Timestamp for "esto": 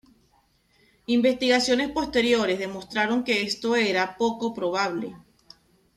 3.43-3.75